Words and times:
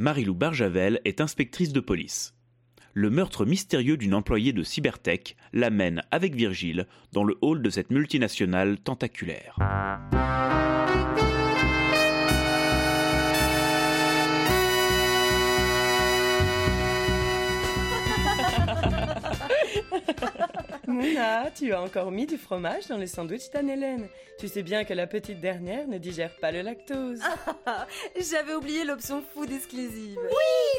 Marilou 0.00 0.34
Barjavel 0.34 0.98
est 1.04 1.20
inspectrice 1.20 1.74
de 1.74 1.80
police. 1.80 2.32
Le 2.94 3.10
meurtre 3.10 3.44
mystérieux 3.44 3.98
d'une 3.98 4.14
employée 4.14 4.54
de 4.54 4.62
Cybertech 4.62 5.36
l'amène 5.52 6.00
avec 6.10 6.34
Virgile 6.34 6.86
dans 7.12 7.22
le 7.22 7.36
hall 7.42 7.60
de 7.60 7.68
cette 7.68 7.90
multinationale 7.90 8.78
tentaculaire. 8.78 9.58
Mouna, 20.90 21.50
tu 21.50 21.72
as 21.72 21.80
encore 21.80 22.10
mis 22.10 22.26
du 22.26 22.36
fromage 22.36 22.88
dans 22.88 22.96
le 22.96 23.06
sandwich 23.06 23.50
d'Anne-Hélène. 23.50 24.08
Tu 24.38 24.48
sais 24.48 24.62
bien 24.62 24.84
que 24.84 24.94
la 24.94 25.06
petite 25.06 25.40
dernière 25.40 25.86
ne 25.86 25.98
digère 25.98 26.34
pas 26.36 26.50
le 26.50 26.62
lactose. 26.62 27.20
J'avais 28.30 28.54
oublié 28.54 28.84
l'option 28.84 29.22
food 29.22 29.52
exclusive. 29.52 30.18
Oui, 30.18 30.69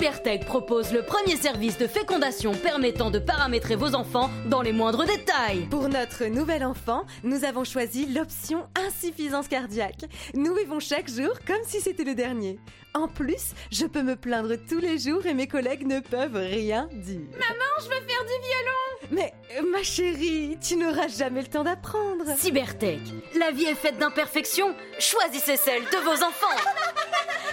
Cybertech 0.00 0.46
propose 0.46 0.92
le 0.92 1.02
premier 1.02 1.36
service 1.36 1.76
de 1.76 1.86
fécondation 1.86 2.52
permettant 2.52 3.10
de 3.10 3.18
paramétrer 3.18 3.76
vos 3.76 3.94
enfants 3.94 4.30
dans 4.46 4.62
les 4.62 4.72
moindres 4.72 5.04
détails. 5.04 5.66
Pour 5.70 5.90
notre 5.90 6.24
nouvel 6.24 6.64
enfant, 6.64 7.04
nous 7.22 7.44
avons 7.44 7.64
choisi 7.64 8.06
l'option 8.06 8.66
insuffisance 8.76 9.46
cardiaque. 9.46 10.06
Nous 10.32 10.54
vivons 10.54 10.80
chaque 10.80 11.10
jour 11.10 11.34
comme 11.46 11.62
si 11.66 11.82
c'était 11.82 12.04
le 12.04 12.14
dernier. 12.14 12.58
En 12.94 13.08
plus, 13.08 13.52
je 13.70 13.84
peux 13.84 14.02
me 14.02 14.16
plaindre 14.16 14.54
tous 14.66 14.78
les 14.78 14.98
jours 14.98 15.26
et 15.26 15.34
mes 15.34 15.46
collègues 15.46 15.86
ne 15.86 16.00
peuvent 16.00 16.34
rien 16.34 16.88
dire. 16.94 17.20
Maman, 17.32 17.70
je 17.80 17.84
veux 17.84 17.90
faire 17.90 18.24
du 18.24 18.38
violon 18.48 19.10
Mais, 19.10 19.34
euh, 19.58 19.70
ma 19.70 19.82
chérie, 19.82 20.56
tu 20.66 20.76
n'auras 20.76 21.08
jamais 21.08 21.42
le 21.42 21.48
temps 21.48 21.64
d'apprendre. 21.64 22.24
Cybertech, 22.38 23.00
la 23.38 23.50
vie 23.50 23.66
est 23.66 23.74
faite 23.74 23.98
d'imperfections. 23.98 24.74
Choisissez 24.98 25.58
celle 25.58 25.82
de 25.82 25.98
vos 25.98 26.24
enfants. 26.24 26.56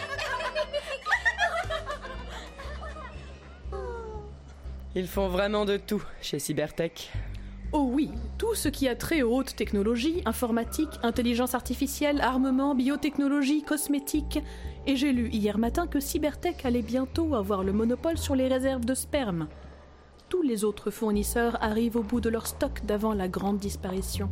Ils 4.98 5.06
font 5.06 5.28
vraiment 5.28 5.64
de 5.64 5.78
tout 5.78 6.02
chez 6.24 6.40
Cybertech. 6.40 7.14
Oh 7.72 7.88
oui, 7.94 8.10
tout 8.40 8.56
ce 8.56 8.68
qui 8.68 8.88
a 8.88 8.96
trait 8.96 9.22
aux 9.22 9.32
hautes 9.32 9.56
technologies, 9.56 10.24
informatique, 10.26 10.90
intelligence 11.04 11.54
artificielle, 11.54 12.20
armement, 12.20 12.74
biotechnologie, 12.74 13.62
cosmétique. 13.62 14.40
Et 14.88 14.96
j'ai 14.96 15.12
lu 15.12 15.30
hier 15.30 15.60
matin 15.60 15.86
que 15.86 16.00
Cybertech 16.00 16.66
allait 16.66 16.82
bientôt 16.82 17.36
avoir 17.36 17.64
le 17.64 17.74
monopole 17.74 18.18
sur 18.18 18.34
les 18.34 18.48
réserves 18.48 18.86
de 18.86 18.96
sperme. 18.96 19.48
Tous 20.30 20.42
les 20.42 20.64
autres 20.64 20.90
fournisseurs 20.90 21.64
arrivent 21.64 21.98
au 21.98 22.04
bout 22.04 22.20
de 22.20 22.30
leur 22.30 22.48
stock 22.48 22.84
d'avant 22.84 23.14
la 23.14 23.28
grande 23.28 23.60
disparition. 23.60 24.32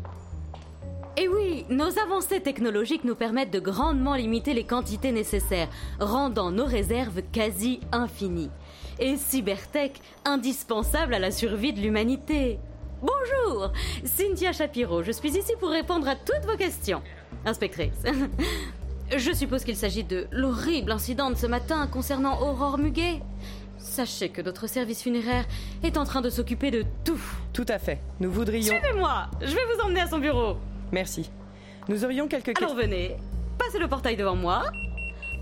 Oui, 1.67 1.75
nos 1.75 1.99
avancées 1.99 2.41
technologiques 2.41 3.03
nous 3.03 3.15
permettent 3.15 3.51
de 3.51 3.59
grandement 3.59 4.15
limiter 4.15 4.53
les 4.53 4.63
quantités 4.63 5.11
nécessaires, 5.11 5.69
rendant 5.99 6.51
nos 6.51 6.65
réserves 6.65 7.21
quasi 7.31 7.79
infinies. 7.91 8.51
Et 8.99 9.17
Cybertech 9.17 9.99
indispensable 10.23 11.13
à 11.13 11.19
la 11.19 11.31
survie 11.31 11.73
de 11.73 11.81
l'humanité. 11.81 12.59
Bonjour, 13.01 13.71
Cynthia 14.03 14.51
Shapiro, 14.51 15.03
je 15.03 15.11
suis 15.11 15.37
ici 15.37 15.53
pour 15.59 15.69
répondre 15.69 16.07
à 16.07 16.15
toutes 16.15 16.45
vos 16.45 16.57
questions. 16.57 17.01
Inspectrice. 17.45 18.03
Je 19.15 19.33
suppose 19.33 19.63
qu'il 19.63 19.75
s'agit 19.75 20.03
de 20.03 20.25
l'horrible 20.31 20.91
incident 20.91 21.29
de 21.29 21.35
ce 21.35 21.45
matin 21.45 21.85
concernant 21.85 22.41
Aurore 22.41 22.79
Muguet. 22.79 23.21
Sachez 23.77 24.29
que 24.29 24.41
notre 24.41 24.65
service 24.65 25.03
funéraire 25.03 25.45
est 25.83 25.97
en 25.97 26.05
train 26.05 26.21
de 26.21 26.31
s'occuper 26.31 26.71
de 26.71 26.83
tout. 27.03 27.21
Tout 27.53 27.67
à 27.67 27.77
fait. 27.77 28.01
Nous 28.19 28.31
voudrions. 28.31 28.73
Suivez-moi, 28.73 29.27
je 29.41 29.53
vais 29.53 29.61
vous 29.75 29.81
emmener 29.85 29.99
à 29.99 30.07
son 30.07 30.17
bureau. 30.17 30.57
Merci. 30.91 31.29
Nous 31.87 32.03
aurions 32.03 32.27
quelques 32.27 32.57
Alors 32.57 32.75
venez, 32.75 33.15
passez 33.59 33.77
le 33.77 33.87
portail 33.87 34.15
devant 34.15 34.35
moi. 34.35 34.63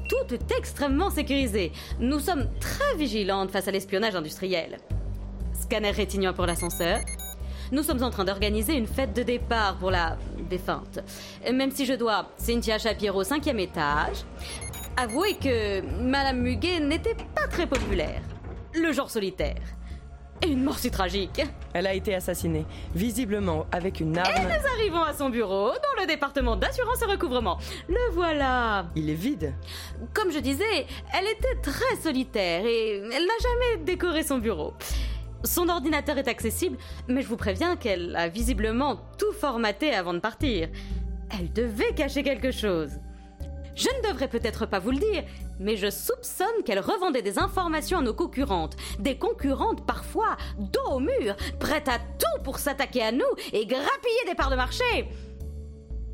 Tout 0.10 0.34
est 0.34 0.52
extrêmement 0.58 1.10
sécurisé. 1.10 1.72
Nous 2.00 2.20
sommes 2.20 2.48
très 2.60 2.98
vigilantes 2.98 3.50
face 3.50 3.70
à 3.70 3.72
l'espionnage 3.72 4.16
industriel. 4.16 4.80
Scanner 5.54 5.92
rétinien 5.92 6.34
pour 6.34 6.46
l'ascenseur. 6.46 7.00
Nous 7.72 7.82
sommes 7.82 8.04
en 8.04 8.10
train 8.10 8.26
d'organiser 8.26 8.76
une 8.76 8.88
fête 8.88 9.14
de 9.14 9.24
départ 9.24 9.78
pour 9.78 9.90
la 9.90 10.18
défunte. 10.50 11.00
Même 11.50 11.72
si 11.72 11.86
je 11.86 11.94
dois 11.94 12.30
Cynthia 12.36 12.78
Shapiro, 12.78 13.24
cinquième 13.24 13.60
étage, 13.60 14.26
avouez 14.98 15.36
que 15.36 15.82
Madame 16.02 16.42
Muguet 16.42 16.82
n'était 16.82 17.16
pas 17.34 17.48
très 17.48 17.68
populaire. 17.68 18.22
Le 18.74 18.92
genre 18.92 19.10
solitaire. 19.10 19.62
Et 20.44 20.50
une 20.50 20.64
mort 20.64 20.78
si 20.78 20.92
tragique. 20.92 21.42
Elle 21.74 21.88
a 21.88 21.94
été 21.94 22.14
assassinée, 22.14 22.66
visiblement 22.94 23.66
avec 23.72 24.02
une 24.02 24.18
arme. 24.18 24.30
Nous 24.44 24.68
arrivons 24.78 25.02
à 25.02 25.14
son 25.14 25.30
bureau, 25.30 25.70
dans 25.70 26.02
le 26.02 26.06
département 26.06 26.58
d'assurance 26.58 27.02
et 27.02 27.06
recouvrement. 27.06 27.58
Le 27.88 28.12
voilà. 28.12 28.88
Il 28.96 29.10
est 29.10 29.16
vide. 29.16 29.54
Comme 30.14 30.32
je 30.32 30.40
disais, 30.40 30.86
elle 31.18 31.28
était 31.28 31.62
très 31.62 31.96
solitaire 31.96 32.66
et 32.66 32.98
elle 32.98 33.26
n'a 33.26 33.40
jamais 33.42 33.84
décoré 33.86 34.24
son 34.24 34.40
bureau. 34.40 34.74
Son 35.46 35.70
ordinateur 35.70 36.18
est 36.18 36.28
accessible, 36.28 36.78
mais 37.08 37.22
je 37.22 37.28
vous 37.28 37.38
préviens 37.38 37.78
qu'elle 37.78 38.14
a 38.18 38.28
visiblement 38.28 39.00
tout 39.18 39.32
formaté 39.32 39.94
avant 39.94 40.14
de 40.14 40.20
partir. 40.20 40.68
Elle 41.32 41.54
devait 41.54 41.94
cacher 41.96 42.22
quelque 42.22 42.52
chose. 42.52 42.92
Je 43.76 43.90
ne 43.90 44.10
devrais 44.10 44.28
peut-être 44.28 44.66
pas 44.66 44.80
vous 44.80 44.92
le 44.92 45.00
dire, 45.00 45.24
mais 45.60 45.78
je 45.78 45.90
soupçonne 45.90 46.64
qu'elle 46.66 46.80
revendait 46.80 47.22
des 47.22 47.40
informations 47.40 48.00
à 48.00 48.02
nos 48.02 48.14
concurrentes. 48.14 48.76
Des 49.00 49.18
concurrentes 49.18 49.86
parfois 49.86 50.38
dos 50.58 50.92
au 50.92 51.00
mur, 51.00 51.36
prêtes 51.60 51.88
à 51.88 51.98
tout 51.98 52.44
pour 52.44 52.60
s'attaquer 52.60 53.02
à 53.02 53.12
nous 53.12 53.22
et 53.52 53.66
grappiller 53.66 54.26
des 54.28 54.36
parts 54.36 54.52
de 54.52 54.56
marché. 54.56 55.08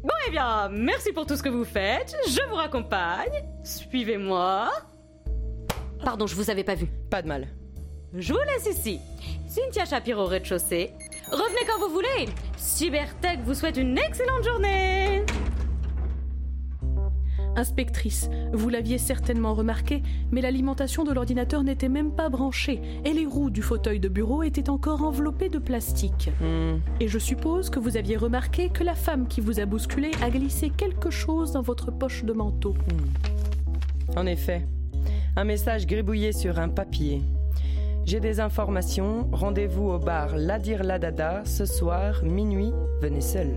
Bon, 0.01 0.13
eh 0.27 0.31
bien, 0.31 0.69
merci 0.69 1.11
pour 1.11 1.25
tout 1.25 1.35
ce 1.35 1.43
que 1.43 1.49
vous 1.49 1.65
faites. 1.65 2.15
Je 2.27 2.39
vous 2.49 2.55
raccompagne. 2.55 3.43
Suivez-moi. 3.63 4.69
Pardon, 6.03 6.25
je 6.25 6.35
vous 6.35 6.49
avais 6.49 6.63
pas 6.63 6.75
vu. 6.75 6.87
Pas 7.09 7.21
de 7.21 7.27
mal. 7.27 7.49
Je 8.13 8.31
vous 8.31 8.39
laisse 8.39 8.77
ici. 8.77 9.01
Cynthia 9.47 9.83
Shapiro 9.83 10.21
au 10.21 10.25
rez-de-chaussée. 10.25 10.93
Revenez 11.31 11.65
quand 11.67 11.79
vous 11.85 11.93
voulez. 11.93 12.29
Cybertech 12.55 13.39
vous 13.43 13.53
souhaite 13.53 13.77
une 13.77 13.97
excellente 13.97 14.43
journée. 14.45 15.25
Inspectrice, 17.59 18.29
vous 18.53 18.69
l'aviez 18.69 18.97
certainement 18.97 19.53
remarqué, 19.53 20.01
mais 20.31 20.39
l'alimentation 20.39 21.03
de 21.03 21.11
l'ordinateur 21.11 21.61
n'était 21.61 21.89
même 21.89 22.11
pas 22.11 22.29
branchée 22.29 22.81
et 23.03 23.11
les 23.11 23.25
roues 23.25 23.49
du 23.49 23.61
fauteuil 23.61 23.99
de 23.99 24.07
bureau 24.07 24.43
étaient 24.43 24.69
encore 24.69 25.03
enveloppées 25.03 25.49
de 25.49 25.59
plastique. 25.59 26.31
Hmm, 26.39 26.77
Et 27.01 27.09
je 27.09 27.19
suppose 27.19 27.69
que 27.69 27.79
vous 27.79 27.97
aviez 27.97 28.15
remarqué 28.15 28.69
que 28.69 28.85
la 28.85 28.95
femme 28.95 29.27
qui 29.27 29.41
vous 29.41 29.59
a 29.59 29.65
bousculé 29.65 30.11
a 30.21 30.29
glissé 30.29 30.69
quelque 30.69 31.09
chose 31.09 31.51
dans 31.51 31.61
votre 31.61 31.91
poche 31.91 32.23
de 32.23 32.31
manteau. 32.31 32.75
En 34.15 34.25
effet, 34.25 34.65
un 35.35 35.43
message 35.43 35.85
gribouillé 35.85 36.31
sur 36.31 36.59
un 36.59 36.69
papier. 36.69 37.21
J'ai 38.05 38.21
des 38.21 38.39
informations. 38.39 39.27
Rendez-vous 39.33 39.89
au 39.89 39.99
bar 39.99 40.37
Ladir 40.37 40.83
Ladada 40.83 41.43
ce 41.43 41.65
soir, 41.65 42.23
minuit. 42.23 42.71
Venez 43.01 43.21
seul. 43.21 43.49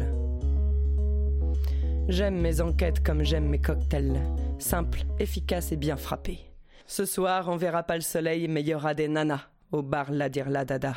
J'aime 2.09 2.41
mes 2.41 2.61
enquêtes 2.61 3.03
comme 3.03 3.23
j'aime 3.23 3.49
mes 3.49 3.61
cocktails. 3.61 4.21
Simple, 4.59 5.03
efficace 5.19 5.73
et 5.73 5.77
bien 5.77 5.97
frappé. 5.97 6.41
Ce 6.87 7.05
soir, 7.05 7.49
on 7.49 7.57
verra 7.57 7.85
pas 7.85 7.95
le 7.95 8.03
soleil, 8.03 8.49
mais 8.49 8.63
y 8.63 8.75
aura 8.75 8.93
des 8.95 9.09
nanas 9.09 9.49
au 9.71 9.83
bar 9.83 10.11
Ladir 10.11 10.51
Ladada. 10.51 10.95